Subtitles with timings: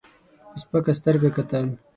[0.51, 1.65] په سپکه سترګه کتل.